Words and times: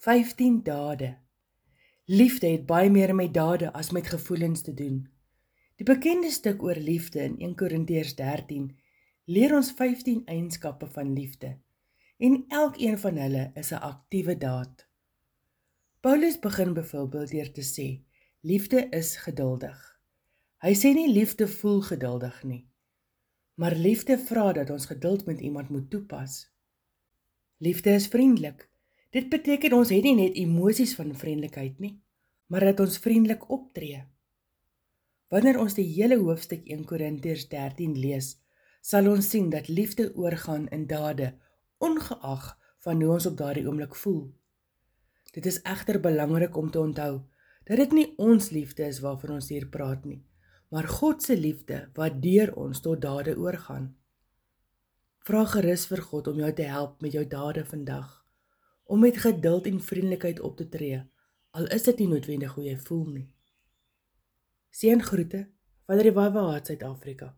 15 0.00 0.62
dade. 0.62 1.18
Liefde 2.04 2.46
het 2.46 2.62
baie 2.66 2.90
meer 2.90 3.14
met 3.14 3.34
dade 3.34 3.72
as 3.72 3.90
met 3.90 4.06
gevoelens 4.06 4.62
te 4.62 4.72
doen. 4.74 5.08
Die 5.76 5.84
bekende 5.84 6.30
stuk 6.30 6.62
oor 6.62 6.74
liefde 6.80 7.20
in 7.20 7.34
1 7.38 7.54
Korintiërs 7.54 8.14
13 8.16 8.78
leer 9.24 9.52
ons 9.54 9.72
15 9.76 10.22
eienskappe 10.24 10.88
van 10.94 11.12
liefde 11.12 11.58
en 12.16 12.44
elkeen 12.48 12.96
van 12.98 13.20
hulle 13.20 13.50
is 13.54 13.72
'n 13.72 13.82
aktiewe 13.90 14.38
daad. 14.38 14.86
Paulus 16.00 16.38
begin 16.38 16.72
byvoorbeeld 16.72 17.30
deur 17.30 17.52
te 17.52 17.62
sê: 17.62 17.88
Liefde 18.40 18.88
is 18.88 19.16
geduldig. 19.16 20.00
Hy 20.58 20.74
sê 20.74 20.94
nie 20.94 21.12
liefde 21.12 21.48
voel 21.48 21.80
geduldig 21.80 22.42
nie, 22.42 22.70
maar 23.54 23.74
liefde 23.76 24.18
vra 24.18 24.52
dat 24.52 24.70
ons 24.70 24.86
geduld 24.86 25.26
met 25.26 25.40
iemand 25.40 25.68
moet 25.68 25.90
toepas. 25.90 26.52
Liefde 27.56 27.90
is 27.90 28.06
vriendelik. 28.06 28.69
Dit 29.10 29.26
beteken 29.26 29.72
ons 29.74 29.90
het 29.90 30.04
nie 30.06 30.14
net 30.14 30.36
emosies 30.38 30.92
van 30.94 31.10
vriendelikheid 31.18 31.80
nie, 31.82 31.96
maar 32.46 32.62
dat 32.68 32.82
ons 32.84 32.98
vriendelik 33.02 33.48
optree. 33.50 34.04
Wanneer 35.34 35.58
ons 35.58 35.74
die 35.74 35.86
hele 35.86 36.20
hoofstuk 36.20 36.62
1 36.70 36.84
Korintiërs 36.86 37.48
13 37.50 37.96
lees, 37.98 38.36
sal 38.86 39.08
ons 39.10 39.26
sien 39.32 39.48
dat 39.50 39.66
liefde 39.68 40.12
oorgaan 40.14 40.68
in 40.70 40.86
dade, 40.86 41.32
ongeag 41.82 42.52
van 42.86 43.02
hoe 43.02 43.10
ons 43.16 43.26
op 43.26 43.36
daardie 43.40 43.66
oomblik 43.66 43.98
voel. 43.98 44.22
Dit 45.34 45.46
is 45.46 45.58
egter 45.66 45.98
belangrik 46.00 46.56
om 46.56 46.70
te 46.70 46.80
onthou 46.80 47.12
dat 47.66 47.82
dit 47.82 47.98
nie 47.98 48.06
ons 48.18 48.50
liefde 48.54 48.86
is 48.86 49.02
waarvan 49.02 49.40
ons 49.40 49.50
hier 49.50 49.66
praat 49.74 50.06
nie, 50.06 50.22
maar 50.70 50.86
God 50.86 51.22
se 51.22 51.34
liefde 51.38 51.82
wat 51.98 52.22
deur 52.22 52.54
ons 52.54 52.82
tot 52.82 53.02
dade 53.02 53.34
oorgaan. 53.34 53.90
Vra 55.26 55.44
gerus 55.50 55.90
vir 55.90 56.06
God 56.06 56.30
om 56.30 56.42
jou 56.46 56.54
te 56.54 56.70
help 56.70 57.02
met 57.02 57.14
jou 57.18 57.26
dade 57.26 57.66
vandag 57.66 58.20
om 58.90 59.00
met 59.06 59.22
geduld 59.22 59.66
en 59.70 59.80
vriendelikheid 59.80 60.40
op 60.40 60.56
te 60.58 60.68
tree 60.68 60.98
al 61.50 61.66
is 61.74 61.82
dit 61.82 61.98
nie 61.98 62.08
noodwendig 62.10 62.54
hoe 62.54 62.64
jy 62.64 62.76
voel 62.78 63.06
nie. 63.10 63.26
Seën 64.70 65.02
groete 65.02 65.48
van 65.86 65.98
die 65.98 66.12
Wawa 66.14 66.60
Suid-Afrika. 66.62 67.32